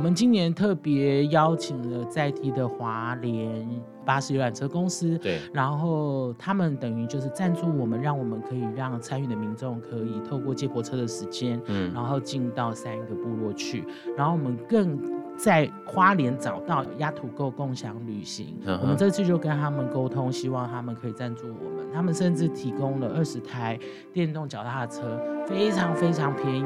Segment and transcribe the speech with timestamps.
[0.00, 3.68] 们今年特别邀请了在地的华联
[4.04, 13.84] 巴士游览车公司，对，然后他们等于就是赞助我们，让我们可以让参与的民众可以透过接驳车的时间，嗯，然后进到三个部落去，
[14.16, 15.20] 然后我们更。
[15.36, 18.80] 在花莲找到压土购共享旅行，uh huh.
[18.82, 21.69] 我们这次就跟他们沟通，希望他们可以赞助我们。
[21.92, 23.78] 他们甚至提供了二十台
[24.12, 26.62] 电动脚踏车，非常非常便宜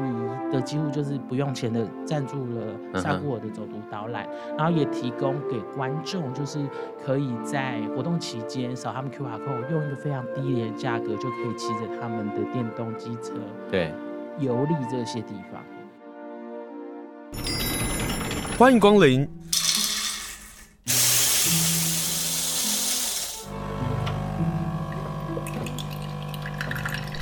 [0.51, 4.25] 的，几乎就是不用钱的赞助了萨古尔的走读导览。
[4.25, 4.57] Uh.
[4.57, 6.59] 然后也提供给观众，就是
[7.03, 13.33] 可以在活动期间扫他们 QR code，用一个非常低廉的价格就可以骑着他们的电动机车，
[13.69, 13.93] 对，
[14.39, 15.61] 游历这些地方。
[18.57, 19.27] 欢迎光临。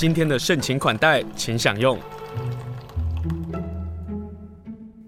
[0.03, 1.97] 今天的盛情款待，请享用。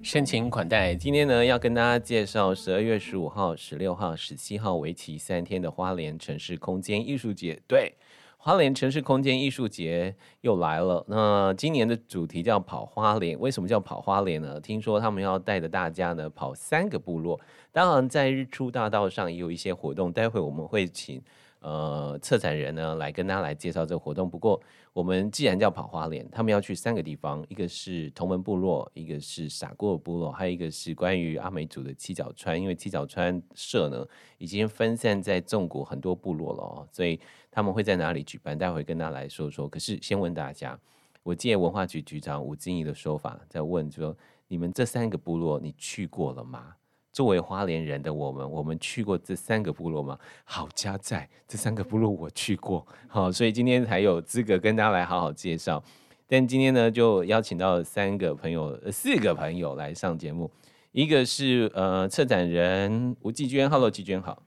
[0.02, 7.62] 盛情款待，今天呢要跟大家介绍十二月十五号、十六号、十七号为期三天的花莲城市空间艺术节。
[7.68, 7.94] 对。
[8.38, 11.04] 花莲城市空间艺术节又来了。
[11.10, 14.62] 那今年的主题叫跑花莲，为什么叫跑花莲呢？
[14.62, 17.38] 听说他们要带着大家呢跑三个部落。
[17.74, 21.22] 当然，在日出大道上也有一些活动，待会我们会请。
[21.62, 24.30] 呃，策展人呢来跟大家来介绍这个活动。
[24.30, 24.62] 不过，
[24.96, 32.58] 我们既然叫跑花莲，他们要去三个地方，一个是同门部落，一个是傻过部落，还有一个是关于阿美族的七角川。
[32.60, 37.20] 因为七角川社呢已经分散在纵谷很多部落了哦，所以
[37.52, 38.58] 他们会在哪里举办？
[38.58, 39.68] 待会跟大家来说说。
[39.68, 40.80] 可是先问大家，
[41.24, 44.16] 我借文化局局长吴静怡的说法，在问说，
[44.48, 46.74] 你们这三个部落你去过了吗？
[47.16, 50.20] 作为花莲人的我们，我们去过这三个部落吗？
[50.44, 55.82] 好家在这三个部落我去过，好，所以今天才有资格跟大家来好好介绍。
[56.28, 60.52] 但今天呢，就邀请到三个朋友，呃，四个朋友来上节目。
[60.92, 64.44] 一个是呃，策展人吴季娟，Hello，季娟好。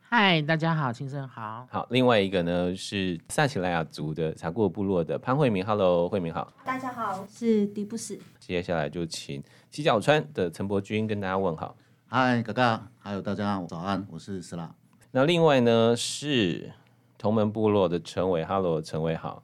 [0.00, 1.66] 嗨，大家好，青生好。
[1.68, 6.52] 好，另外一个呢是萨奇莱雅族的查古部落的潘慧明，Hello，慧明好。
[6.64, 8.16] 大家好，是迪布斯。
[8.38, 11.76] 接下来就请七角川的陈伯君跟大家问好。
[12.10, 14.74] 嗨，哥哥，还有大家早安，我是斯拉。
[15.10, 16.72] 那另外呢是
[17.18, 19.42] 同门部落的陈伟，Hello，陈伟好。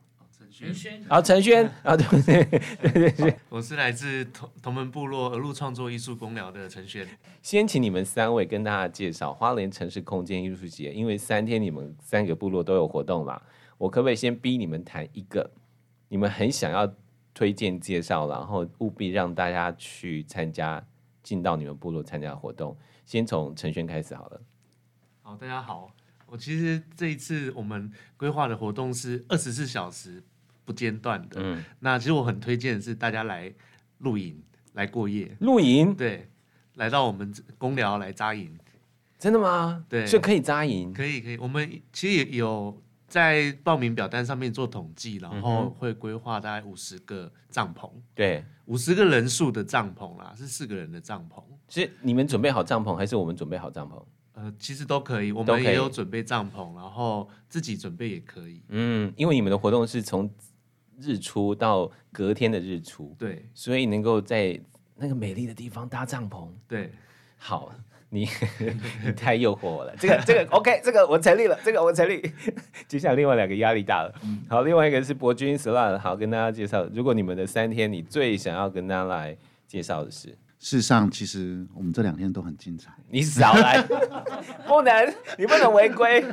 [0.51, 2.45] 陈轩，好，陈轩，啊， 对对
[2.81, 7.07] 对对对，我是来自同同门部落鹅路创作艺术工寮的陈轩。
[7.43, 13.43] 先请你们三位跟大家介绍花莲城市空间艺术节，因为三天你们三个部落都有活动嘛，
[13.77, 15.51] 我可不可以先逼你们谈一个
[16.09, 16.91] 你们很想要
[17.35, 20.83] 推荐介绍，然后务必让大家去参加？
[21.25, 24.41] 进到你们部落参加活动，先从陈轩开始好了。
[25.23, 25.91] 好，大家好，
[26.27, 30.23] 我其实这一次我们规划的活动是二十四小时
[30.67, 31.41] 不间断的。
[31.43, 33.53] 嗯，那其实我很推荐的是大家来
[33.99, 34.41] 露营，
[34.75, 35.35] 来过夜。
[35.41, 35.95] 露营？
[35.95, 36.29] 对，
[36.75, 38.57] 来到我们公寮来扎营。
[39.19, 39.85] 真的吗？
[39.89, 40.93] 对，就可以扎营。
[40.93, 41.39] 可以，可以。
[41.39, 42.81] 我们其实也有。
[43.07, 51.43] 在报名表单上面做统计，然后会规划大概五十个帐篷，对，五十个人数的帐篷啦，是四个人的帐篷。
[51.69, 54.03] 是你们准备好帐篷，还是我们准备好帐篷？
[54.33, 58.63] 呃，其实都可以，我们也有准备帐篷，然后自己准备也可以。
[58.69, 60.29] 嗯，因为你们的活动是从
[60.99, 64.61] 日出到隔天的日出，对，所以能够在
[64.97, 66.93] 那个美丽的地方搭帐篷，对，
[67.37, 67.73] 好。
[68.15, 68.29] 你
[69.05, 72.23] 你太诱惑我了，这个这个 OK，这个我成立了，这个我成立。
[72.87, 74.15] 接下来另外两个压力大了，
[74.49, 79.37] 好，另外一个是博君 Sla，好，跟大家介绍，如果你们的三天，你最想要跟大家来
[79.67, 80.29] 介绍的是，
[80.61, 82.93] 事实上，其实我们这两天都很精彩。
[83.11, 83.83] 你少来，
[84.65, 86.25] 不能，你不能违规，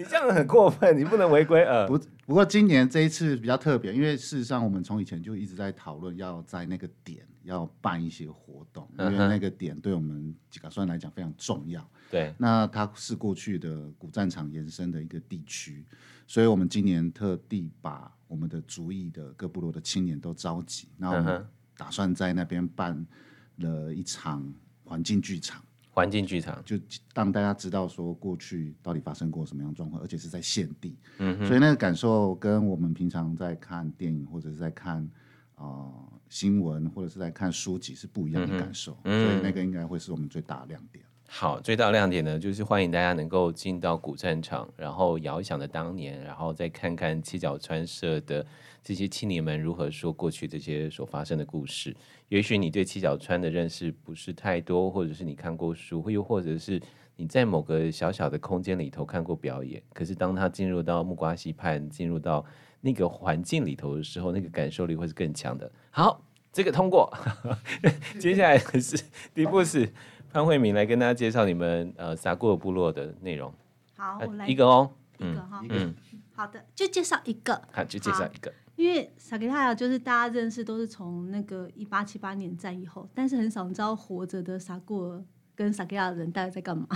[0.00, 1.62] 你这样很过分，你不能违规。
[1.62, 7.26] 呃，不，不过今年这一次比较特别，因为事实上我们从以前就一直在讨论要在那个点。
[7.42, 11.84] 要办一些活动，因为那个点对我们吉卡算来讲非常重要。
[12.10, 15.82] 对，那它是过去的古战场延伸的一个地区，
[16.26, 21.44] 所以我们今年特地把我们的族裔的各部落的青年都召集，那我们
[21.78, 23.04] 打算在那边办
[23.56, 24.52] 了一场
[24.84, 25.64] 环境剧场。
[26.00, 26.76] 环境剧场就
[27.14, 30.96] 让大家知道说过去到底发生过什么样的状况，而且是在现地。
[31.18, 35.08] 嗯，所以那个感受跟我们平常在看电影或者是在看
[35.54, 35.64] 啊。
[35.64, 41.04] 呃新闻或者是在看书籍是不一样的感受，嗯、所以那个应该会是我们最大的亮点。
[41.32, 48.44] 好，最大亮点呢，就是欢迎大家能够进到古战场，然后遥想的当年，然后再看看七角川社的
[48.82, 51.96] 这些青年们如何说过去这些所发生的故事。
[52.28, 56.82] 也许你对七角川的认识不是太多，或者是你看过书，又或者是
[57.14, 62.44] 你在某个小小的空间里头看过表演，可是当他进入到木瓜溪畔，进入到
[62.80, 65.70] 那个环境里头的时候，那个感受力会是更强的。
[65.90, 66.22] 好，
[66.52, 67.10] 这个通过。
[68.18, 69.00] 接下来是
[69.32, 69.88] 迪布斯
[70.32, 73.52] 潘慧敏来跟大家介绍你们呃撒古尔部落的内容。
[73.96, 75.94] 好，我来一个哦，一个哈，嗯，
[76.32, 78.52] 好的，就介绍一个，好，就介绍一个。
[78.76, 85.22] 因为撒奇莱雅就是大家认识都是从那个一八七八年战以后，但是很少人知道活着的撒古尔
[85.54, 86.86] 跟撒奇莱雅的人大概在干嘛。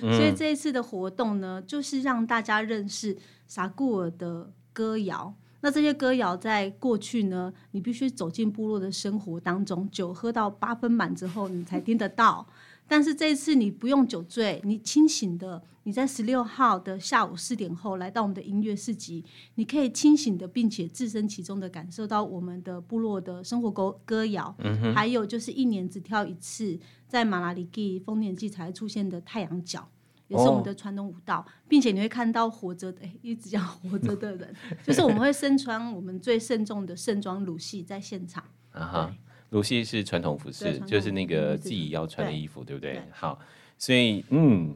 [0.00, 3.16] 嗯、 所以这一次的活动呢，就是让大家认识
[3.46, 5.32] 撒古尔的歌谣。
[5.60, 12.44] 那这些歌谣在过去呢，你必须走进部落的生活当中，酒喝到八分满之后，你才听得到。
[12.92, 19.24] 但是这一次你不用酒醉，你清醒的，你在十六号的下午四点后来到我们的音乐市集，
[19.54, 26.78] 你可以清醒的，并且置身其中的感受到我们的部落的生活歌歌谣，嗯、哼还有就是一年只跳一次，
[27.08, 29.88] 在马拉里基丰年祭才出现的太阳角，
[30.28, 34.54] 也是我们的传统舞蹈，哦、并且你会看到活着的，一直讲活着的人，
[34.86, 38.44] 就是我们会身穿我们最慎重的盛装鲁戏在现场。
[38.72, 39.14] 啊哈
[39.52, 42.92] 鲁西是传统服饰，就是那个自己要穿的衣服，对，对不对？
[42.94, 43.38] 对好，
[43.76, 44.74] 所以嗯，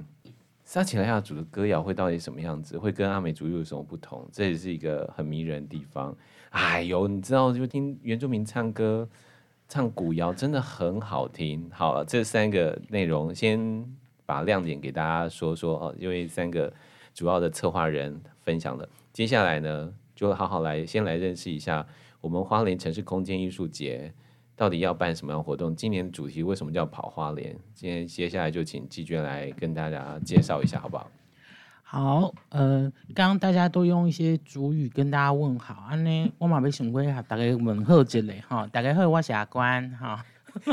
[0.65, 2.77] 撒奇莱雅族的歌谣会到底什么样子？
[2.77, 4.29] 会跟阿美族又有什么不同？
[4.31, 6.15] 这也是一个很迷人的地方。
[6.51, 9.09] 哎呦，你知道，就听原住民唱歌、
[9.67, 11.71] 唱古谣，真的很好听。
[11.73, 13.83] 好了，这三个内容先
[14.27, 16.71] 把亮点给大家说说哦，因为三个
[17.15, 18.87] 主要的策划人分享了。
[19.11, 21.87] 接下来呢，就好好来先来认识一下
[22.21, 24.13] 我们花莲城市空间艺术节。
[24.57, 25.77] 到底要办什么样活动？
[25.77, 27.55] 今年主题为什么叫跑花莲？
[27.75, 31.11] 今天接下来就请季娟来跟大家介绍一下，好不好？
[31.83, 40.25] 好，呃，刚刚大家都用一些主语跟大家问好，安呢，我马要想过哈，大家问候一下哈，大家好，我是阿关哈，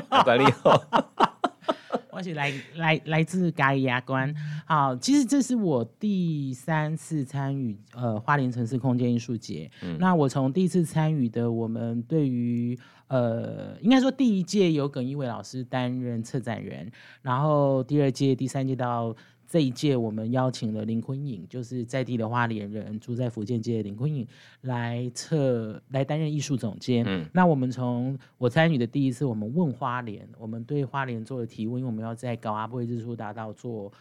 [0.10, 1.53] 阿关你好。
[2.12, 4.34] 我是来来来自嘉义阿关，
[4.66, 9.70] 好，其实这是我第三次参与呃花莲城市空间艺术节。
[9.82, 12.78] 嗯、那我从第一次参与的，我们对于
[13.08, 19.16] 呃应该说第一届由耿一伟老师担任策展人，然后第二届、第三届到。
[19.54, 24.28] 这一届我们邀请了林坤颖，就是在地的花莲人，住在福建街的林坤颖
[24.62, 27.06] 来策来担任艺术总监。
[27.08, 33.94] 嗯，那我们从我参与的第一次，我们问花莲，我们对花莲做了提问，因为我们要在高阿布日出大道做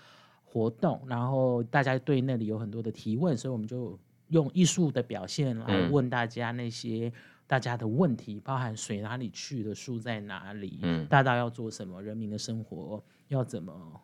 [0.43, 3.99] 活动，然后大家对那里有很多的提问，所以我们就
[4.29, 7.13] 用艺术的表现来问大家那些
[7.47, 14.01] 大家的问题，包含水哪里去的，树在哪里，嗯，大道要做什么，人民的生活要怎么。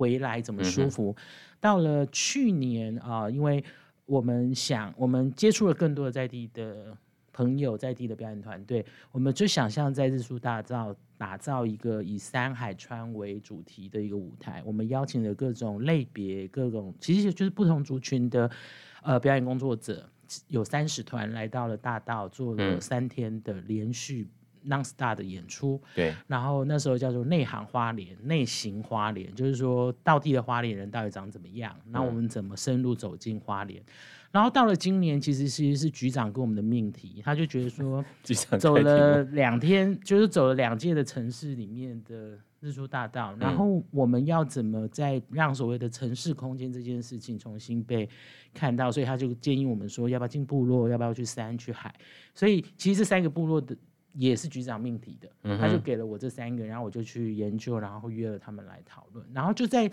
[0.00, 1.14] 回来怎么舒服？
[1.14, 1.22] 嗯、
[1.60, 3.62] 到了去年啊、呃，因为
[4.06, 6.96] 我们想，我们接触了更多的在地的
[7.34, 8.82] 朋友，在地的表演团队，
[9.12, 14.62] 我们就想象在日出大道打造一个以山海川为主题的一个舞台。
[14.64, 18.50] 我们邀请了各种类别、各种其实就是不同族群的
[19.02, 20.08] 呃表演工作者，
[20.48, 24.26] 有三十团来到了大道，做了三天的连续。
[24.66, 31.74] Non-stop 的演出，对，然后那时候叫做内行花莲，内行花莲，就是说到地的花莲人到底长怎么样？
[31.86, 33.82] 那我们怎么深入走进花莲？
[34.30, 38.04] 然后到了今年，其实其实是局长给我们的命题，他就觉得说，
[38.60, 48.08] 走了两天，就是走了两届的城市里面的日出大道，然后我们要怎么再让所谓的城市空间这件事情重新被
[48.52, 48.92] 看到？
[48.92, 51.92] 所以他就建议我们说，要不要进部落，要不要去山去海？
[52.34, 53.74] 所以其实这三个部落的。
[54.14, 59.90] 也是局长命题的，他就给了我这三个，然后我就去研究，然后约了他们来讨论，然后就在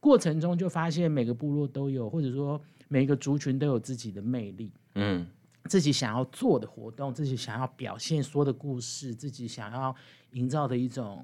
[0.00, 5.26] 过程中就发现每个部落都有，或者说每个族群都有自己的魅力，嗯，
[5.64, 9.94] 自己想要做的活动，自己想要表现说的故事，自己想要
[10.32, 11.22] 营造的一种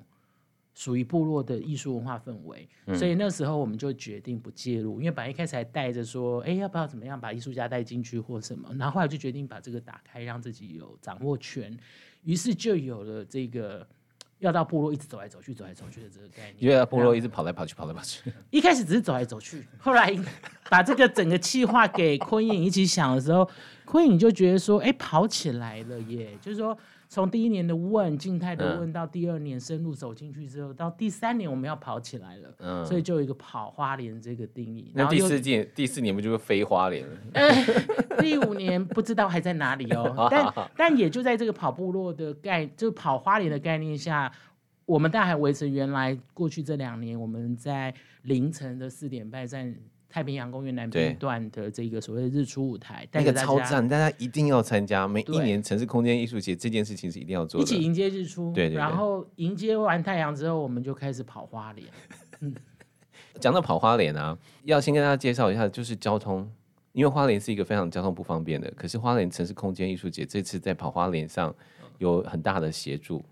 [0.75, 11.75] 属于部落的艺术文化氛围，所以那时候我们就决定不介入，因为本来一开始还带着说，哎，要不要怎么样把艺术家带进去或什么，然后后来就决定把这个打开，让自己有掌握权。
[12.26, 13.87] 于是就有了这个
[14.40, 16.56] 要到部落一直走来走去、走来走去的这个概念。
[16.59, 18.30] 因为部落一直跑来跑去、跑来跑去。
[18.50, 20.14] 一开始只是走来走去，后来
[20.68, 23.49] 把这个整个计划给坤影一起想的时候，
[23.87, 26.76] 坤影就觉得说：“哎，跑起来了耶！”就是说。
[27.09, 34.91] 从第一年的问静态的问到第二年深入走进去之后，到第三年我们要跑起来了，嗯，所以就有一个跑花莲这个定义。
[34.95, 37.17] 那第四届第四年不就是飞花莲了？
[37.35, 37.51] 呃，
[38.21, 44.33] 第五年不知道还在哪里哦， 但但也就在这个跑部落的概，就跑花莲的概念下，
[44.85, 49.73] 我们大概还维持原来过去这两年我们在凌晨的四点半在。
[50.17, 55.07] 太平洋公园南边段的这个所谓的日出舞台，那个超赞，大家一定要参加。
[55.07, 58.51] 每一年城市空间艺术节这件事情是一定要做的，一起迎接日出。
[58.55, 58.79] 对，对对。
[58.79, 61.87] 然后迎接完太阳之后，我们就开始跑花莲。
[62.41, 62.55] 嗯，
[63.39, 66.51] 讲到跑花莲啊，要先跟大家介绍一下，就是交通，
[66.93, 68.73] 因为花莲是一个非常交通不方便的。
[68.75, 71.55] 可是花莲城市空间艺术节这次在跑花莲上
[71.99, 73.23] 有很大的协助。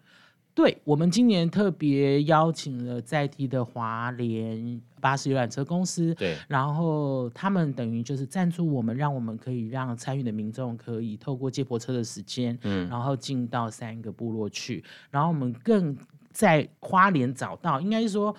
[0.54, 15.94] 对，我们今年特别邀请了在地的华联巴士游览车公司，对，然后他们等于就是赞助我们，让我们可以让参与的民众可以透过接驳车的时间，嗯，然后进到三个部落去，然后我们更
[16.30, 18.34] 在花莲找到，应该是说。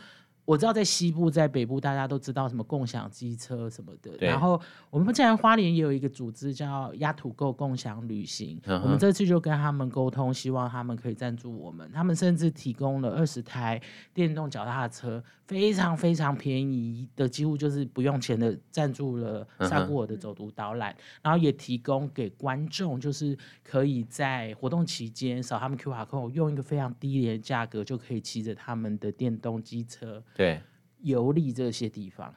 [0.45, 4.11] 我知道在西部、在北部，大家都知道什么共享机车什么的。
[4.19, 4.59] 然后
[4.89, 11.91] 我们竟然花莲也有一个组织叫“压土购共享旅行”，嗯，我们这次就跟他们沟通，希望他们可以赞助我们。
[11.91, 13.81] 他们甚至提供了二十台
[14.13, 15.23] 电动脚踏车。
[15.47, 30.61] 非常非常便宜的，几乎就是不用钱的，赞助了萨古尔的走读导览，嗯，然后也提供给观众，就是可以在活动期间扫他们 QR code，用一个非常低廉的价格就可以骑着他们的电动机车，对，
[30.99, 32.31] 游历这些地方。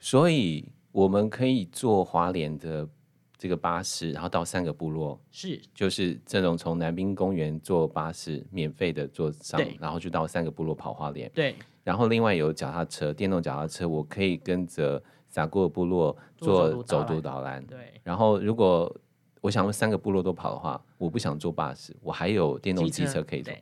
[0.00, 2.88] 所以我们可以坐华联的
[3.36, 11.54] 这个巴士，然后到三个部落，是，就是这种从南滨公园坐巴士免费的坐上，然后就到三个部落跑花莲，对。
[11.84, 17.64] 然后另外有脚踏车，电动脚踏车，我可以跟着撒过部落做走读导览。
[17.66, 18.00] 对。
[18.02, 18.92] 然后如果
[19.40, 23.52] 我想三个部落都跑的话，我不想坐巴士，我还有电动机车可以走。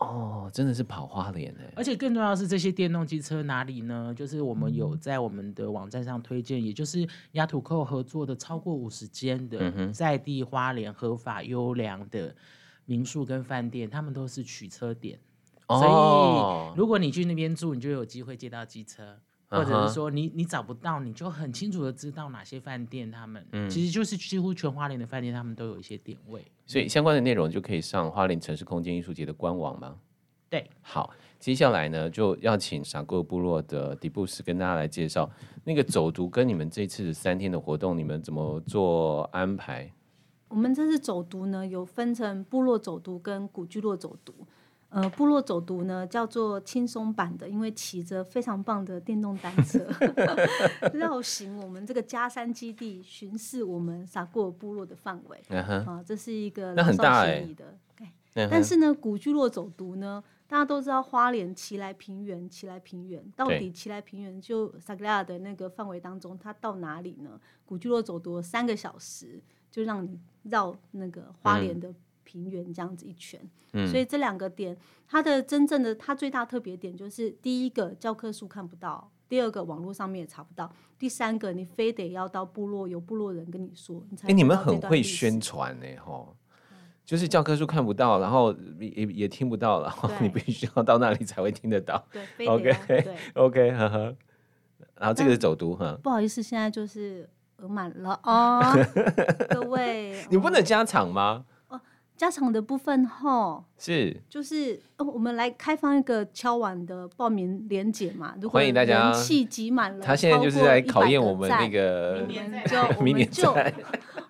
[0.00, 1.72] 哦，真的是跑花莲哎！
[1.74, 4.14] 而且更重要的是，这些电动机车哪里呢？
[4.16, 12.32] 就是我们有在我们的网站上推荐，嗯、也就是雅土扣合作的超过五十间的在地花莲合法优良的
[12.84, 15.18] 民宿跟饭店，他们都是取车点。
[15.66, 26.44] 所以，如果你去那边住，你就有机会借到机车，或者是说你你找不到，你就很清楚的知道哪些饭店他们，嗯，其实就是几乎全花莲的饭店，他们都有一些点位。
[26.66, 29.96] 所以相关的内容就可以上花莲城市空间艺术节的官网吗？
[30.50, 35.30] 对，好，接下来呢就要请撒狗部落的迪布斯跟大家来介绍
[35.64, 39.90] 那个走读跟你们这次三天的活动，你们怎么做安排？
[40.48, 44.46] 我们这次走读呢，有分成部落走读跟古聚落走读。
[44.90, 49.86] 呃，部落走读呢叫做轻松版的，因为骑着非常棒的电动单车
[50.94, 55.42] 绕行我们这个加山基地，巡视我们撒过尔部落的范围。
[55.50, 55.90] Uh -huh.
[55.90, 57.66] 啊，这是一个老少咸宜的。
[57.98, 58.48] Uh -huh.
[58.50, 67.38] 但是呢，古聚落走读呢，大家都知道花莲奇来平原，奇来平原到底奇来平原就萨格拉的那个范围当中，它到哪里呢？
[67.66, 71.92] 古聚落走读三个小时，就让你绕那个花莲的。
[72.28, 73.40] 平原这样子一圈，
[73.72, 74.76] 嗯，所以这两个点，
[75.08, 84.28] 它的真正的它最大特别点就是，第一个教科书看不到，第二个网络上面也查不到，第三个你非得要到部落有部落人跟你说，你才。
[84.28, 86.36] 哎，你们很会宣传呢，吼，
[87.02, 92.04] 就是教科书看不到，然后也也听不到，然后你必须要到那里才会听得到。
[92.36, 94.16] 对，OK，对， OK，呵呵。
[94.96, 97.26] 然后这个是走读哈，不好意思，现在就是
[97.58, 98.60] 额满了哦，
[99.48, 101.46] 各位，你不能加场吗？
[102.18, 108.34] 加场的部分后是就是哦，我们来开放一个敲碗的报名连接嘛。
[108.42, 113.54] 如果欢迎大家，人气挤满了，他现在就是在考验我们那个 明年就明年就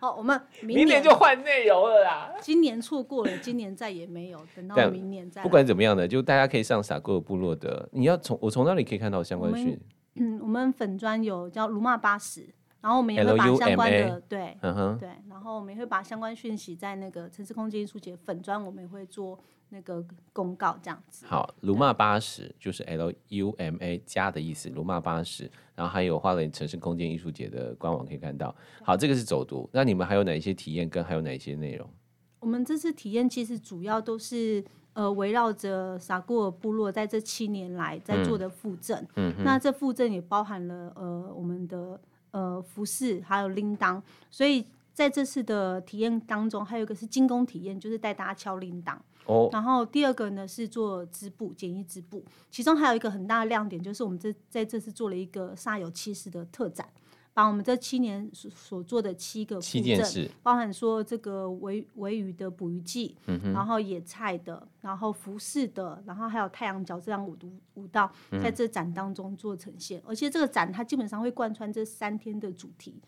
[0.01, 2.31] 好，我们明年，就换内容了啦。
[2.43, 5.43] 今年错过了，今年再也没有，等到明年再。
[5.43, 7.89] 不管怎么样的，就大家可以上撒狗尔部落的。
[7.91, 9.81] 你要从我从那里可以看到相关讯？
[10.17, 12.47] 嗯，我们粉专有叫鲁玛巴士。
[12.81, 19.37] 然后我们也会把相关的对、嗯，对，然后我们也会把相关讯息在那个城市空间艺术节粉砖，我们也会做
[19.71, 21.27] 那个公告这样子。
[21.27, 25.51] 好，卢玛八十就是 L U M A 加的意思，卢玛八十。
[25.75, 28.55] 然后还有花莲城市空间艺术节的官网可以看到。
[28.83, 29.69] 好，这个是走读。
[29.73, 30.89] 那你们还有哪一些体验？
[30.89, 31.89] 跟还有哪一些内容？
[32.39, 39.05] 我们这次体验其实主要都是呃围绕着撒古尔部落在这七年来在做的复振。
[39.17, 42.01] 嗯，那这复振也包含了呃我们的。
[42.31, 48.97] 呃，服饰还有铃铛，所以在这次的体验当中，还有一个是精工体验，就是带大家敲铃铛。
[49.27, 49.49] 哦。
[49.53, 52.25] 然后第二个呢是做织布，简易织布。
[52.51, 56.89] 其中还有一个很大的亮点，就是我们这在这次做了一个煞有其事的特展。
[57.39, 67.37] 把我们这七年所所做的七个七件事，包含说这个鮪鮪鱼的捕鱼记，嗯，然后野菜的，然后服饰的，然后还有太阳角这样五
[67.75, 68.11] 五道，
[68.43, 70.03] 在这展当中做呈现，嗯。
[70.09, 73.01] 而且这个展它基本上会贯穿这三天的主题，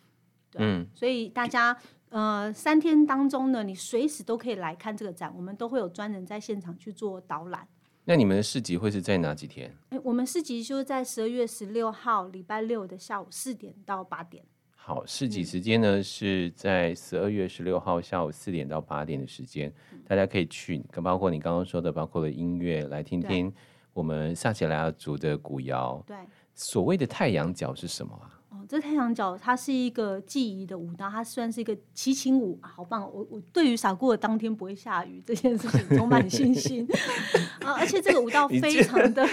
[0.49, 1.77] 对，嗯，所以大家
[2.11, 7.67] 呃三天当中呢，你随时都可以来看这个展，我们都会有专人在现场去做导览。
[8.05, 9.73] 那你们的市集会是在哪几天？
[9.91, 14.43] 欸、我们市集就是在十二月十六号礼拜六的下午四点到八点。
[14.75, 23.53] 好，市集时间呢、嗯、是在十二月十六号下午四点到八点的时间、嗯，大家可以去，包括你刚刚说的，包括了音乐来听听
[23.93, 26.03] 我们萨奇莱雅族的古谣。
[26.07, 26.17] 对。
[26.55, 28.40] 所谓的太阳角是什么啊？
[28.51, 33.03] 哦，这太阳角它是一个记忆的舞蹈，它算是一个祈请舞，好棒！
[33.03, 36.85] 我我对于傻过的当天不会下雨这件事情充满信心
[37.65, 37.75] 啊！
[37.75, 39.25] 而且这个舞蹈非常的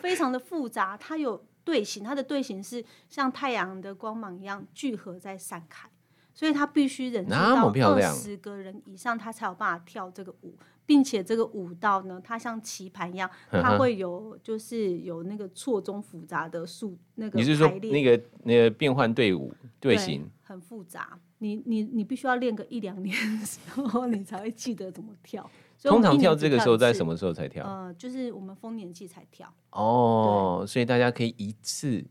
[0.00, 5.86] 非常的复杂，它有队形，它的队形是像太阳的光芒一样聚合在散开，
[6.32, 10.56] 所以它必须人数到二十个人以上，它才有办法跳这个舞。
[10.84, 17.44] 并且这个舞蹈呢，它像棋盘一样，它会有就是有那个错综复杂的数那个排列。
[17.44, 21.18] 你是说那个那个变换队伍队形很复杂？
[21.38, 25.48] 你你你必须要练个一两年的时候，你才会记得怎么跳。
[25.82, 27.66] 通常跳这个时候在什么时候才跳？
[27.66, 29.52] 呃，就是我们丰年祭才跳。
[29.70, 32.04] 哦，所以大家可以一次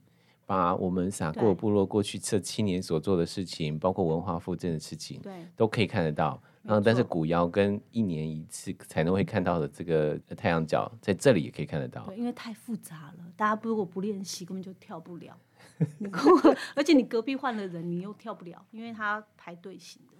[0.45, 6.41] 把我们撒过部落过去这七年所做的事情，包括文化复振的事情，对，都可以看得到。
[6.63, 12.05] 然后，但是古窑跟一年一次才能会看到的这个太阳角，在这里也可以看得到。
[12.05, 15.35] 对，因为太复杂了，大家如果不练习，根本就跳不了。
[16.75, 20.17] 而且你隔壁换了人，你又跳不了，因为他排队型的。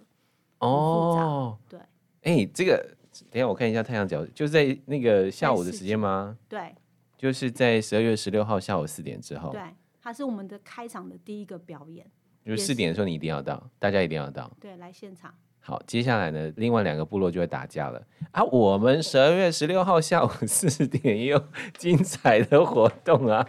[0.58, 1.78] 哦，对。
[2.22, 2.96] 哎，这个
[3.30, 6.36] 等一下我看一下太阳角，就是在那个下午的时间吗？
[6.48, 6.74] 对，
[7.16, 9.50] 就是在十二月十六号下午四点之后。
[9.52, 9.60] 对，
[10.00, 12.04] 它是我们的开场的第一个表演。
[12.44, 14.50] 就是四点的时候你一定要到，大家一定要到。
[14.60, 15.32] 对，来现场。
[15.64, 18.02] 好，接下来呢，另外两个部落就会打架了
[18.32, 18.42] 啊！
[18.42, 21.40] 我们十二月十六号下午四点也有
[21.78, 23.48] 精彩的活动啊！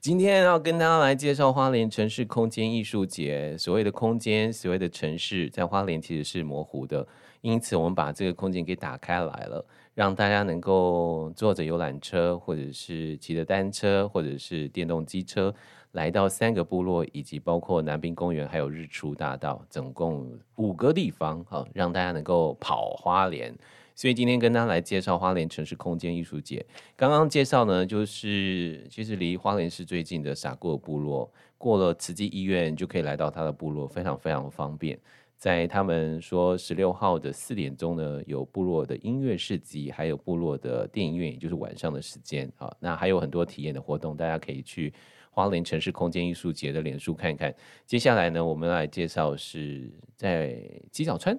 [0.00, 3.58] 今天要跟大家来介绍花莲城市空间艺术节。
[3.58, 7.06] 所谓的空间，所谓的城市，在花莲其实是模糊的，
[7.42, 9.62] 因此我们把这个空间给打开来了，
[10.00, 15.54] 让大家能够坐着游览车，或者是骑着单车，或者是电动机车。
[15.92, 23.54] 来到三个部落，以及包括南滨公园，还有日出大道，总共五个地方，好让大家能够跑花莲。
[23.94, 26.64] 所以今天跟大家来介绍花莲城市空间艺术节。
[26.96, 34.98] 刚刚介绍呢，就是其实离花莲市最近的撒古尔部落，过了慈济医院就可以来到他的部落，非常非常方便。
[35.40, 42.70] 在他们说十六号的四点钟呢，有部落的音乐市集，还有部落的电影院，也就是晚上的时间啊。
[42.78, 44.92] 那还有很多体验的活动，大家可以去。
[45.32, 47.54] 花莲城市空间艺术节的脸书看看。
[47.86, 51.38] 接下来呢，我们来介绍是在七角川。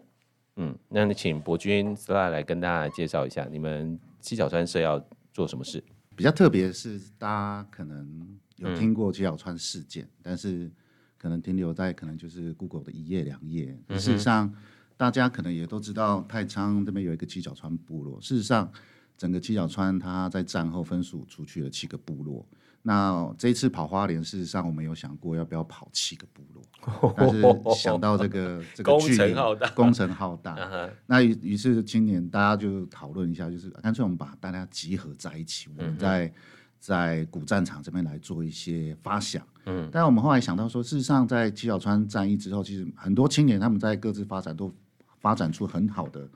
[0.56, 4.98] 嗯，那请博君 Sly 来跟大家介绍一下，你们七角川社要
[5.34, 5.84] 做什么事？
[6.16, 10.72] 比较特别的是，大家可能有听过七角川事件，嗯、但是
[11.22, 13.78] 可能停留在可能就是 Google 的一页两页。
[13.90, 14.52] 事实上，
[14.98, 18.20] 大家可能也都知道，太仓这边有一个七角川部落。
[18.20, 18.72] 事实上，
[19.16, 22.44] 整个七角川它在战后分属出去了七个部落。
[22.82, 27.40] 那这一次跑花莲，事实上我们有想过要不要跑七个部落， 但是
[27.76, 30.56] 想到这个 这个工程浩大，工程浩大。
[30.56, 30.90] Uh.
[31.06, 36.34] 那于于是今年大家就讨论一下，就是干脆我们把大家集合在一起，我们在
[36.82, 39.41] 在古战场这边来做一些发想。
[39.65, 44.74] 嗯，但我们后来想到说，事实上在七小川战役之后，其实很多青年他们在各自发展都
[45.20, 46.28] 发展出很好的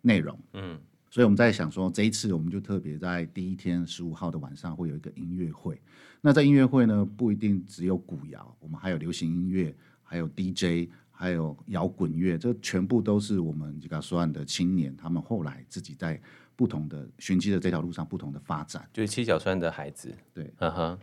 [0.00, 0.36] 内容。
[0.54, 0.76] 嗯。
[1.12, 5.80] 所以我们在想说，这一次我们就特别在第一天十五号的晚上会有一个音乐会。
[6.20, 16.20] 那在音乐会呢，不一定只有古谣，我们还有流行音乐，还有 DJ，还有摇滚乐，这全部都是我们吉嘎斯兰的青年，他们后来自己在
[16.60, 18.86] 不同的寻迹的这条路上不同的发展。
[18.92, 20.98] 就是七角川的孩子，对，嗯哼。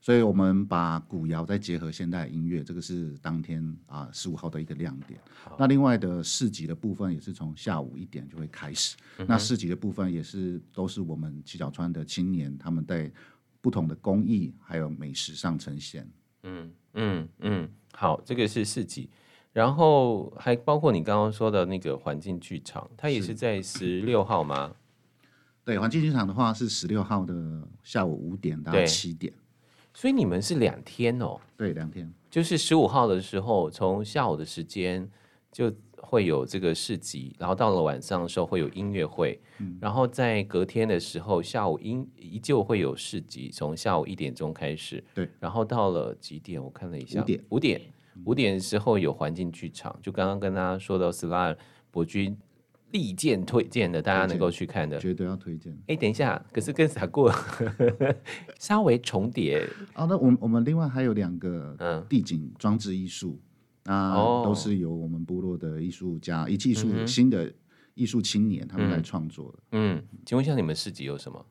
[0.00, 5.20] 所以我们把古谣再结合现代音乐，这个是当天啊十五号的一个亮点。
[5.44, 8.96] 好那另外的市集的部分也是从下午一点就会开始。
[9.18, 13.12] 嗯、那市集的部分也是都是我们七角川的青年他们在
[13.60, 16.10] 不同的工艺还有美食上呈现。
[16.44, 19.10] 嗯嗯嗯，好，这个是市集，
[19.52, 24.74] 然后还包括你刚刚说的那个环境剧场，它也是在十六号吗？
[25.64, 27.34] 对，环境剧场的话是十六号的
[27.82, 29.32] 下午五点到七点。
[29.94, 31.38] 所以你们是两天哦？
[31.56, 32.12] 对，两天。
[32.30, 35.08] 就是十五号的时候，从下午的时间
[35.52, 45.04] 就会有这个市集，然后到了晚上的时候会有音乐会，嗯、然后在隔天的时候下午依依旧会有市集，从下午一点钟开始。
[45.14, 46.62] 对，然后到了几点？
[46.62, 47.44] 我看了一下，五点。
[47.50, 47.80] 五点，
[48.24, 51.56] 五点的时候有环境剧场，就刚刚跟大家说到 Sly
[51.90, 52.36] 博君。
[52.92, 55.76] 力荐推荐的，大家能够去看的，绝对要推荐。
[55.88, 57.32] 哎，等一下，可是跟傻过
[58.60, 59.66] 稍微重叠。
[59.94, 63.40] 哦，那我们我们另外还有两个地景装置艺术，
[63.84, 67.50] 那都是由我们部落的艺术家、以技术新的
[67.94, 69.58] 艺术青年他们来创作的。
[69.72, 71.44] 嗯，请问一下，你们市集有什么？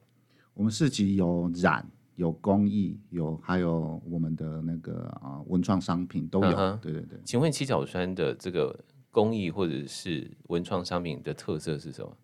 [0.53, 6.77] 我们市集有染、有工艺、有还有我们的那个啊文创商品都有。
[6.77, 8.79] 对对对，请问七角川的这个。
[9.11, 12.17] 工艺或者是文创商品的特色是什么？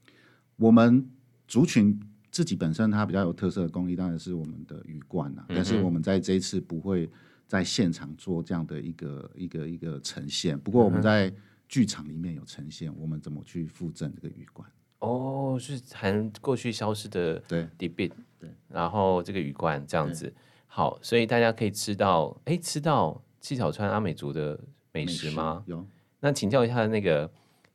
[0.56, 1.08] 我们
[1.48, 2.00] 族群
[2.32, 5.46] 自己本身它比较有特色的工艺，当然是我们的鱼罐啊。
[5.50, 7.10] 但是我们在这一次不会
[7.46, 10.58] 在现场做这样的一个一个一个呈现。
[10.60, 11.32] 不过我们在
[11.68, 14.68] 剧场里面有呈现，我们怎么去复赠这个鱼罐？
[15.00, 20.34] 哦，是含过去消失的对 debit，对，然后这个鱼罐这样子，
[20.66, 24.60] 好，所以大家可以吃到，哎，吃到七小川阿美族的
[24.92, 25.64] 美食吗？
[25.68, 25.86] 有。
[26.20, 27.30] 那请教一下那个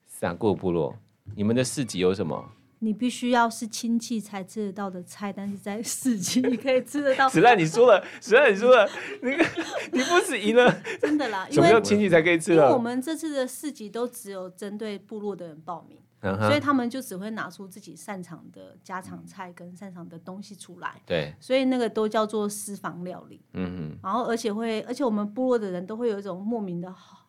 [0.07, 0.97] 撒过部落，
[1.35, 2.51] 你们的市集有什么？
[2.81, 7.29] 你必须要是亲戚才吃得到的菜，但是在市集你可以吃得到。
[7.31, 8.89] 史赖你输了，史赖你输了，
[9.23, 9.45] 那个
[9.93, 11.47] 你不止赢了，真的啦。
[11.53, 12.63] 什么叫亲戚才可以吃的？
[12.63, 15.99] 因为我们这次的市集都只有针对部落的人报名。
[16.23, 21.03] 所以他们就只会拿出自己擅长的家常菜跟擅长的东西出来。
[21.05, 23.41] 对，所以那个都叫做私房料理。
[23.55, 23.99] 嗯嗯。
[24.01, 27.22] 然后而且会，而且我们部落的人都会有一种莫名的好，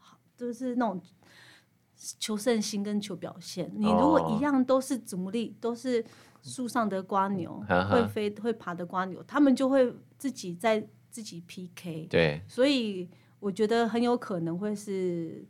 [0.45, 1.01] 就是那种
[2.19, 3.71] 求胜心跟求表现。
[3.75, 6.03] 你如果一样都是主力，都是
[6.41, 12.07] 树上的瓜牛，会飞会爬的瓜牛，他们就会自己在自己 PK。
[12.09, 12.41] 对。
[12.47, 15.45] 所以我觉得很有可能会是。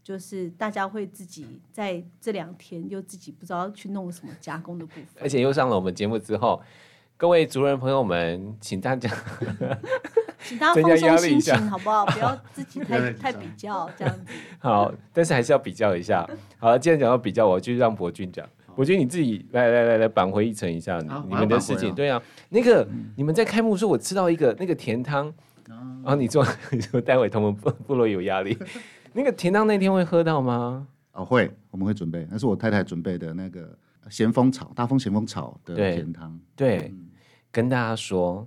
[0.00, 6.62] 就是大家会自己在这两天又自己不知道去弄什么加工的部分，而且又上了我们节目之后，
[7.18, 9.10] 各位族人朋友们，请大家
[10.44, 12.06] 请大家放松心情好不好？
[12.06, 14.32] 不要自己太 太比较这样子。
[14.58, 16.28] 好，但是还是要比较一下。
[16.58, 18.46] 好了，既然讲到比较，我就让博君讲。
[18.74, 21.92] 博君你自己来来来来扳回一城一下你们的事情。
[21.94, 25.32] 对啊，那个、嗯、你们在开幕的时候，我吃到一个那个甜汤，
[25.66, 28.56] 然后你说你说待会他们部部落有压力。
[29.12, 30.86] 那个甜汤那天会喝到吗？
[31.12, 33.76] 哦，会，我们会准备，那是我太太准备的那个
[34.08, 36.38] 咸丰草，大丰咸丰草的甜汤。
[36.54, 37.08] 对，对嗯、
[37.50, 38.46] 跟大家说，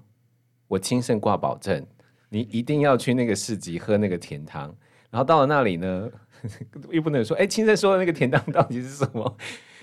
[0.72, 1.86] 我亲身挂保证，
[2.30, 4.74] 你一定要去那个市集喝那个甜汤。
[5.10, 6.10] 然后到了那里呢，
[6.90, 9.38] 又不能说，哎，亲身说的那个甜汤到底是什么？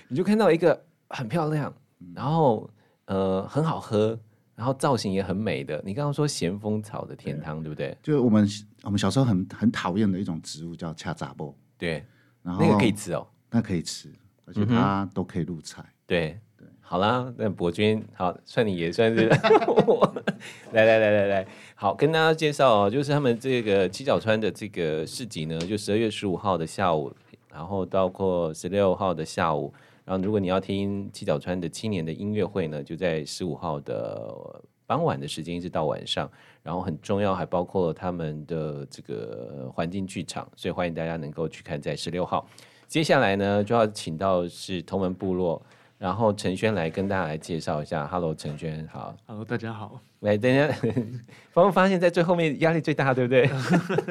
[0.07, 1.71] 你就看到一个很漂亮，
[2.15, 2.67] 然后
[3.05, 4.19] 呃很好喝。
[4.55, 7.97] 然后造型也很美的，你刚刚说咸丰草的甜汤，对，对不对？
[8.03, 8.45] 就是我们
[8.83, 12.03] 我们小时候很很讨厌的一种植物叫恰杂布，对，
[12.43, 14.11] 然后那个可以吃哦，那可以吃，
[14.43, 15.81] 而且它都可以入菜。
[16.05, 16.37] 对，
[16.89, 19.27] 好啦，那博君好，算你也算是，
[20.73, 27.13] 来来来来来，好，跟大家介绍哦，就是他们这个七角川的这个市集呢，就十二月十五号的下午，
[27.53, 29.71] 然后包括十六号的下午。
[30.03, 34.35] 然后，如果你要听七角川的青年的音乐会呢，就在十五号的
[34.87, 36.27] 傍晚的时间一直到晚上。
[36.63, 42.47] 然后很重要，还包括他们的这个环境剧场，所以欢迎大家能够去看，在十六号。
[42.87, 45.61] 接下来呢，就要请到是同门部落，
[45.99, 48.07] 然后陈轩来跟大家来介绍一下。
[48.07, 49.13] Hello，陈轩，好。
[49.25, 49.99] Hello，大家好。
[50.21, 50.73] 来，等一下，
[51.51, 53.49] 发不发现，在最后面压力最大，对不对？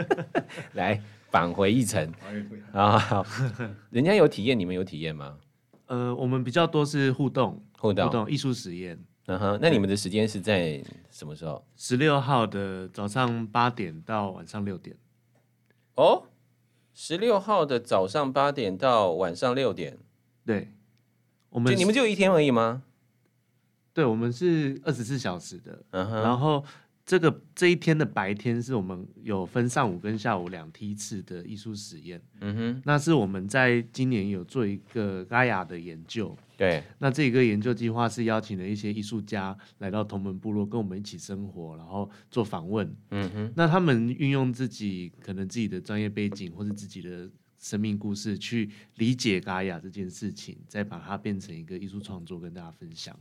[0.74, 2.12] 来，返回一层。
[2.72, 3.24] 啊，好。
[3.88, 5.38] 人家有体验，你们有体验吗？
[5.86, 8.98] 呃，我们比较多是互动，互动，互动艺术实验。
[9.24, 11.64] 嗯哼，那你们的时间是在什么时候？
[11.74, 14.94] 十六号的早上八点到晚上六点。
[15.94, 16.24] 哦，
[16.92, 19.96] 十六号的早上八点到晚上六点。
[20.44, 20.72] 对，
[21.50, 22.82] 我们你们就一天而已吗？
[23.92, 25.82] 对，我们是二十四小时的。
[25.90, 26.64] 嗯哼，然后。
[27.08, 47.26] 这个这一天的白天是我们有分上午跟下午两梯次的艺术实验，嗯哼，那是我们在今年有做一个 Gaia 的研究，对，那这个研究计划是邀请了一些艺术家来到同门部落跟我们一起生活，然后做访问，嗯哼，那他们运用自己可能自己的专业背景或者自己的
[47.58, 53.18] 生命故事去理解嘎雅这件事情，再把它变成一个艺术创作跟大家分享，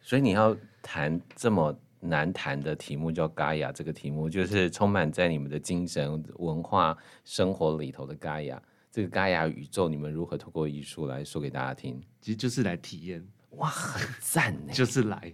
[0.00, 1.78] 所以你要谈这么。
[2.04, 8.60] 难谈的题目叫嘎雅，这个题目就是充满在你们的精神文化生活里头的嘎雅。
[8.90, 12.02] 这个嘎雅宇宙，你们如何透过艺术来说给大家听？
[12.20, 14.72] 其实就是来体验，哇，很赞呢！
[14.74, 15.32] 就是来，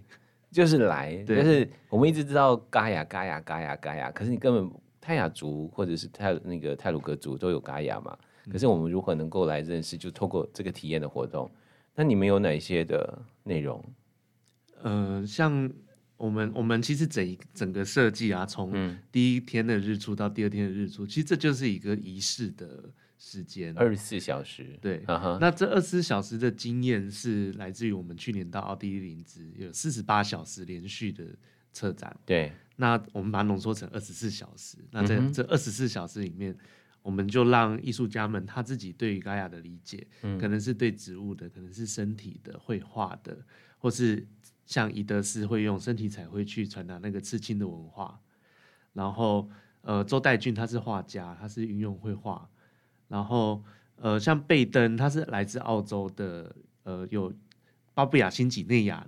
[0.51, 8.17] 就是来，对 就是我们一直知道嘎雅、嘎雅、嘎雅、嘎雅，可是你根本泰雅族或者是泰那个泰鲁格族都有嘎雅嘛？
[8.51, 9.97] 可是我们如何能够来认识？
[9.97, 11.49] 就透过这个体验的活动。
[11.95, 13.83] 那你们有哪些的内容？
[14.81, 15.71] 呃，像。
[16.19, 24.77] 我们我们其实整整个设计啊，从第一天的日出到第二天的日出，嗯、其实这就是一个仪式的时间，二十四小时。
[24.81, 25.01] 对，
[25.39, 31.23] 那这二十四小时的经验是来自于我们去年到奥地利林兹有四十八小时连续的
[31.71, 32.13] 策展。
[32.25, 34.77] 对，那我们把它浓缩成二十四小时。
[34.91, 36.57] 那在这二十四小时里面，
[37.01, 43.37] 我们就让艺术家们他自己对于盖亚的理解，嗯、可能是对植物的，可能是身体的、绘画的，
[43.77, 44.25] 或是。
[44.69, 48.21] 像伊德斯会用身体彩绘去传达那个刺青的文化，
[48.93, 49.49] 然后
[49.81, 52.47] 呃周代俊他是画家，他是运用绘画，
[53.07, 53.63] 然后
[53.95, 57.33] 呃像贝登他是来自澳洲的，呃有
[57.95, 59.03] 巴布亚新几内亚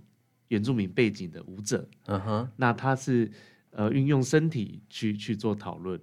[0.47, 3.31] 原住民背景的舞者，嗯哼，那他是
[3.71, 5.99] 呃运用身体去去做讨论，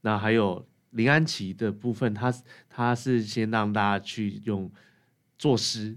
[0.00, 2.34] 那还有林安琪的部分，他
[2.68, 4.70] 他是先让大家去用
[5.38, 5.96] 作诗。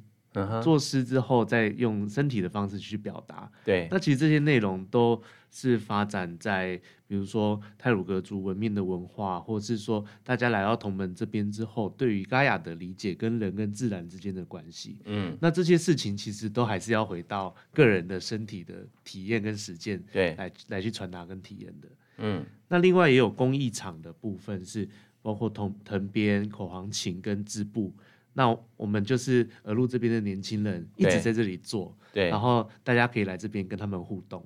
[0.62, 3.52] 作诗之后，再用身体的方式去表达。
[3.64, 15.00] 对，那其实这些内容都是发展在，比如说泰鲁格族文明的文化，或者是说大家来到同门这边之后，对于嘎雅的理解跟人跟自然之间的关系。
[15.06, 21.88] 嗯，那这些事情其实都还是要回到个人的身体的体验跟实践，对，来来去传达跟体验的。
[22.18, 24.88] 嗯，那另外也有工艺场的部分，是
[25.22, 27.94] 包括藤藤编、口簧琴跟织布。
[28.34, 34.44] 那我们就是鹅路这边的年轻人一直在这里做，对，然后大家可以来这边跟他们互动，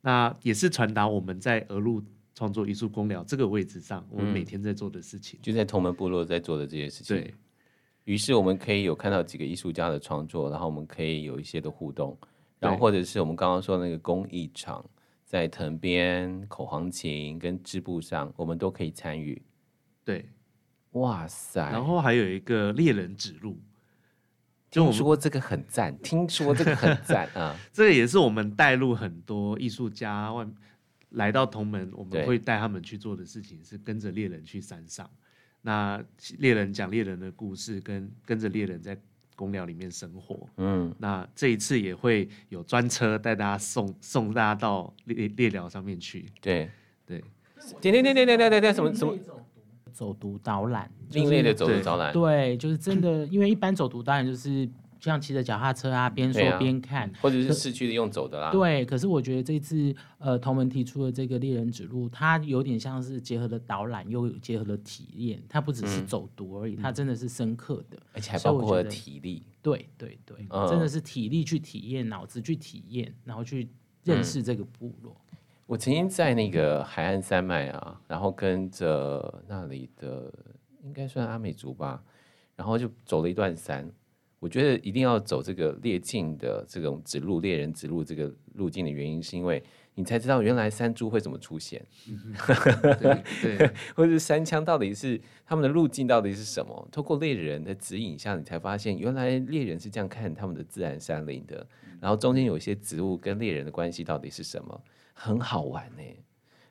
[0.00, 2.02] 那也是传达我们在鹅路
[2.34, 7.16] 创作艺术工寮这个位置上，我们每天在做的事情，就在同门部落在做的这些事情。
[7.16, 7.34] 对，
[8.04, 12.16] 于是我们可以有看到几个艺术家的创作，然后我们可以有一些的互动，
[12.58, 14.82] 然后或者是我们刚刚说的那个工艺场，
[15.24, 19.42] 在藤编、口簧琴跟织布上，我们都可以参与。
[20.02, 20.24] 对。
[20.96, 21.60] 哇塞！
[21.70, 23.58] 然后还有一个猎人指路，
[24.70, 27.56] 听说这个很赞，听说这个很赞 啊！
[27.72, 30.46] 这个也是我们带入很多艺术家外
[31.10, 35.08] 来到同门，我们会带他们去做的事情是跟着猎人去山上。
[35.62, 36.02] 那
[36.38, 38.96] 猎人讲猎人的故事，跟跟着猎人在
[39.34, 40.48] 公寮里面生活。
[40.56, 46.26] 嗯，那这一次也会有专车带大家送送大家到猎猎寮上面去。
[46.40, 46.70] 对
[47.04, 47.22] 对，
[47.80, 49.16] 点点点点点点点什么什么？
[49.96, 54.68] 走读导览，另类的走读导览，对，就是真的，因为一般走读导览就是
[55.00, 58.50] 像骑着脚踏车啊，边说边看，或者是市区的用走的啦。
[58.50, 69.42] 对，可是我觉得这次呃，同门提出的这个猎人指路，它有点像是结合了导览，又结合了体验，它不只是走读而已，它真的是深刻的，而且还包括了体力。
[69.62, 70.36] 对对对，
[70.68, 73.66] 真的是体力去体验，脑子去体验，然后去
[74.04, 75.16] 认识这个部落。
[75.66, 80.32] 我曾经在那个海岸山脉啊，然后跟着那里的
[80.84, 82.02] 应该算阿美族吧，
[82.54, 83.90] 然后就走了一段山。
[84.38, 89.60] 我觉得一定要走这个猎径的这种指路，猎人指路这个路径的原因，是因为
[89.94, 91.84] 你才知道原来山猪会怎么出现，
[93.00, 93.22] 对，
[93.56, 96.88] 对 或者是山枪到底是他们的路径到底是什么？
[96.92, 101.66] 透过猎人的指引下，你才发现原来猎人是这样看他们的自然山林的。
[101.98, 104.80] 然后中间有一些植物跟猎人的关系到底是什么？
[105.18, 106.02] 很好玩呢，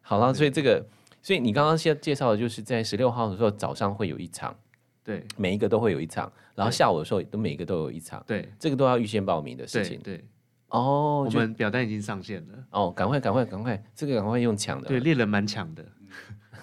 [0.02, 0.86] 好了，所以这个，
[1.20, 4.56] 所以你刚刚先介绍的就是在十六号的时候早上会有一场，
[5.04, 10.24] 对，每一个都会有一场，然后下午的时候都每一个都有一场，对，这个都要预先报名的事情，对，
[10.70, 15.84] 哦，我们表单已经上线了，哦，赶快赶快赶快，这个赶快用抢的，对，猎人蛮抢的，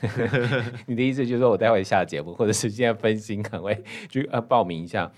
[0.87, 3.77] 你的意思就是说我待会下节目，或者是现在分心，赶快
[4.09, 5.11] 就要报名一下，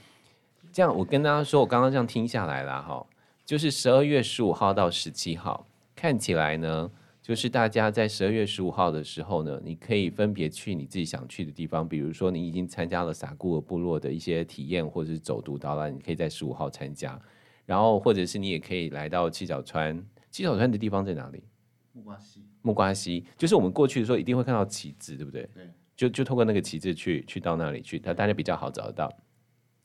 [0.73, 3.07] 这样我跟大家说，我刚刚这样听下来了哈，
[3.45, 5.67] 就是十二月十五号到十七号。
[5.97, 6.91] 看起来呢，
[7.23, 17.21] 就是大家在十二月十五号的时候呢，你可以分别去你自己想去的地方，比如说你已经参加了撒固尔部落的一些体验，或者是走读导览，你可以在十五号参加。
[17.65, 21.43] 然后或者是你也可以来到七角川，七角川的地方在哪里？
[21.93, 22.43] 木瓜溪。
[22.61, 25.49] 木瓜溪就是我们过去的时候一定会看到旗帜，对不对？
[25.55, 25.71] 对。
[25.97, 29.11] 就就透过那个旗帜去去到那里去，它大家比较好找得到。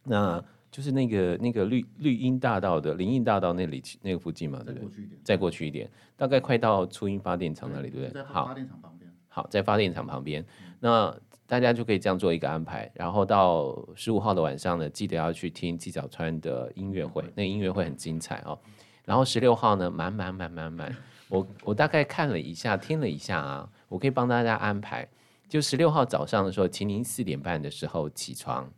[0.03, 4.89] 那就是那个那个绿绿荫大道的林荫大道那里那个附近嘛，对不对？
[5.23, 8.23] 再过去一点，大概快到初音发电厂那里，对不对？
[8.23, 9.11] 好，发电厂旁边。
[9.27, 10.45] 好，在发电厂旁边，
[10.79, 11.15] 那
[11.47, 12.91] 大家就可以这样做一个安排。
[12.93, 18.57] 然后到十五号的晚上呢，记得要去听七角川的音乐会，那音乐会很精彩哦。
[19.05, 20.95] 然后十六号呢，满满满满满，
[21.29, 25.07] 我我大概看了一下，听了一下啊，我可以帮大家安排。
[25.47, 28.69] 就十六号早上的时候，请您四点半的时候起床。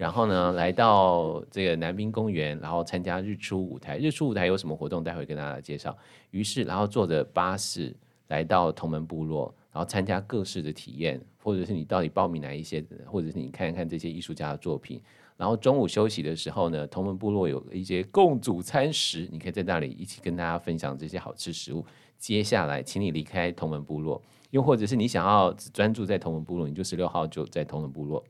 [0.00, 3.98] 然后呢，来到这个南滨公园，然后参加日出舞台。
[3.98, 5.04] 日出舞台有什么活动？
[5.04, 5.94] 待会跟大家介绍。
[6.30, 7.94] 于是，然后坐着巴士
[8.28, 14.98] 来到同门部落，然后参加各式的体验，或者是你到底报名哪一些，或者是你看一看这些艺术家的作品。
[15.36, 21.84] 然后中午休息的时候呢，同门部落有一些共煮餐食，你可以在那里一起跟大家分享这些好吃食物。
[22.16, 28.24] 接下来，请你离开同门部落，又或者是你想要只专注在同门部落，你就十六号就在同门部落。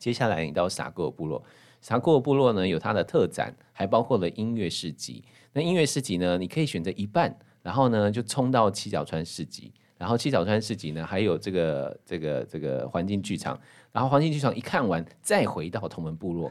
[0.00, 1.40] 接下来你到撒固尔部落，
[1.82, 5.22] 撒固尔部落呢有它的特展，还包括了音乐市集。
[5.52, 13.60] 那音乐市集呢，你可以选择一半，然后呢就冲到七角川市集，然后七角川市集呢还有这个这个这个环境剧场，
[13.92, 16.50] 然后环境剧场一看完，再回到同门部落，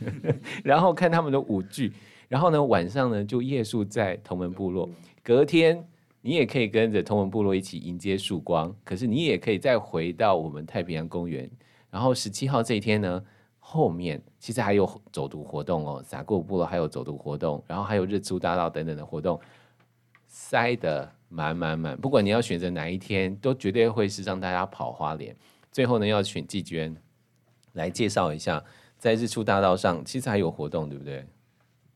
[0.62, 1.90] 然后看他们的舞剧，
[2.28, 4.90] 然后呢晚上呢就夜宿在同门部落，
[5.22, 5.82] 隔天
[6.20, 11.50] 你也可以跟着同门部落一起迎接曙光，可是你也可以再回到我们太平洋公园。
[11.90, 13.24] 然后十七号这一天呢，
[13.58, 19.40] 后面其实还有走读活动哦，撒过部落还有走读活动，然后还有日出大道等等的活动，
[20.26, 21.96] 塞得满满满。
[21.98, 25.34] 不管你要选择哪一天，都绝对会是让大家跑花莲。
[25.72, 26.96] 最后呢，要请季娟
[27.72, 28.62] 来介绍一下，
[28.98, 31.26] 在日出大道上其实还有活动，对不对？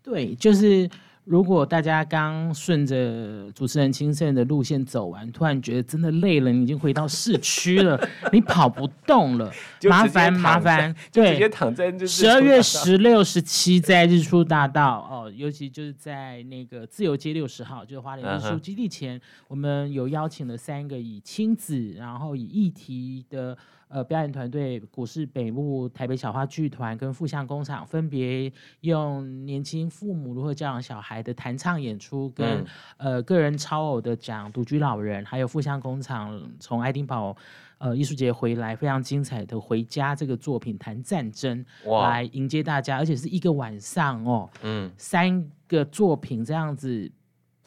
[0.02, 0.88] 对，就是。
[1.24, 7.98] 如果大家刚顺着主持人亲胜的路线走完，突然觉得真的累了，你已经回到市区了，
[8.32, 9.52] 你跑不动了，
[9.88, 19.44] 麻烦麻烦，对，直接躺在十二月十六、十七在日出大道哦，尤其就是在那个自由街六十号，就是花莲日出基地前，uh -huh.
[19.48, 23.56] 我们有邀请了三个以亲子，然后以议题的。
[23.92, 28.50] 呃，表演团队股市北部台北小花剧团跟富相工厂分别
[28.80, 32.64] 用年轻父母如何教养小孩的弹唱演出，跟、
[32.96, 37.36] 嗯、呃个人超偶的讲独居老人，还有富相工厂从爱丁堡
[37.76, 47.12] 呃艺术节回来非常精彩的回家这个作品谈战争，来迎接大家，而且是一个晚上哦，嗯，三个作品这样子。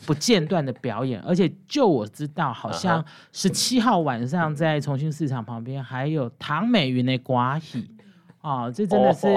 [0.06, 7.90] 不间断的表演，而且就我知道，好像十七号晚上在重庆市场旁边还有唐美云的瓜戏
[8.42, 9.28] 哦，这真的是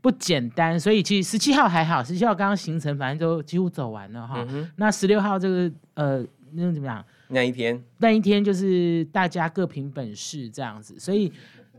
[0.00, 0.78] 不简单。
[0.78, 4.70] 所以其实十七号还好，十七号刚刚行程反正都几乎走完了哈、嗯。
[4.76, 7.04] 那十六号这个呃，那怎么样？
[7.28, 10.98] 那一天，那一天就是大家各凭本事这样子。
[10.98, 11.32] 所以，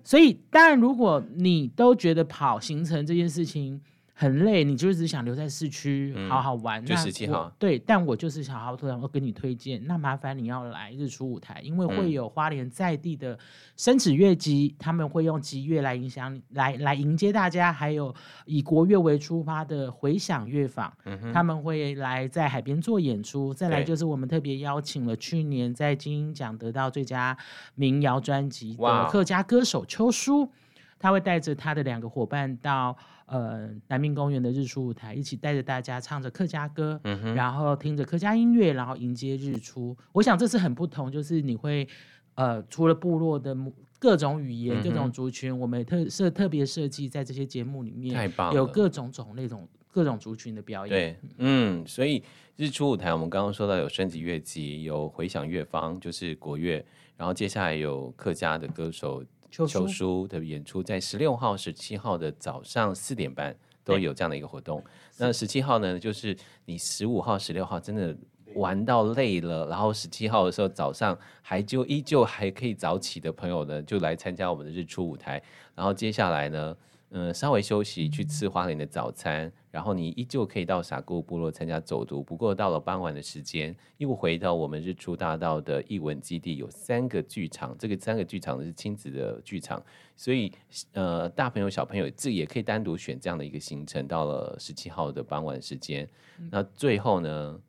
[0.03, 3.79] 所以当然，如果你都觉得跑行程这件事情。
[4.19, 6.83] 很累，你就是只想留在市区好好玩。
[6.83, 9.81] 嗯、就十七号，对，但我就是想好好推，我跟你推荐。
[9.85, 13.39] 那麻烦你要来日出舞台，因为会有花莲在地的
[13.77, 17.71] 生子乐集，他们会用吉乐来影响，来来迎接大家。
[17.71, 23.53] 还有以国乐为出发的回响乐坊，嗯，他们会来在海边做演出。
[23.53, 27.37] 再来就是我们特别邀请了去年在金鹰奖得到最佳
[27.75, 30.51] 民谣专辑的客家歌手邱书，
[30.99, 32.95] 他会带着他的两个伙伴到。
[33.31, 39.95] 呃，南明公园的日出舞台，一起带着大家唱着客家歌，嗯，然后听着客家音乐，然后迎接日出。
[40.13, 41.87] 我想这是很不同，就是你会
[42.33, 43.55] 呃，除了部落的
[43.99, 50.89] 各种语言、嗯、各种族群，我们特设特别设计在这些节目里面，有各种种类种各种族群的表演。
[50.89, 52.23] 对，嗯，所以
[52.55, 56.83] 日出舞台，我们刚刚说到有升级乐集，有回响乐坊，就是国乐，
[57.15, 59.23] 然后接下来有客家的歌手。
[59.49, 64.83] 秋书的演出在十六号、十七号的早上四点半都有这样的一个活动。
[65.17, 68.15] 那十七号呢，就是你十五号、十六号真的
[68.55, 75.41] 玩到累了，然后十七号的时候早上还就依旧还可以早起的朋友呢，就来参加我们的日出舞台。
[75.75, 76.75] 然后接下来呢，
[77.11, 82.21] 嗯，稍微休息去吃花莲的早餐，然后你依旧可以到撒古部落参加走读。
[82.21, 89.83] 不过到了傍晚的时间，又回到我们日出大道的艺文基地，有三个剧场，这个三个剧场是亲子的剧场，
[90.15, 90.51] 所以
[90.91, 94.07] 呃，大朋友小朋友自己也可以单独选这样的一个行程。
[94.07, 96.07] 到了十七号的傍晚时间，
[96.51, 97.59] 那最后呢，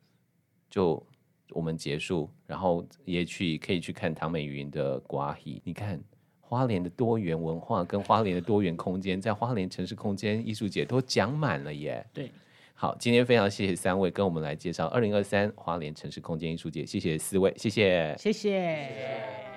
[0.69, 1.03] 就
[1.49, 5.99] 我们结束，然后也去可以去看唐美云的寡喜，你看。
[6.51, 12.05] 花莲的多元文化跟花莲的多元空间，在花莲城市空间艺术节都讲满了耶。
[12.11, 12.29] 对，
[12.73, 18.33] 好，今天非常谢谢三位跟我们来介绍二零二三花莲城市空间艺术节，谢谢四位，谢谢，谢谢。
[18.33, 19.50] 谢谢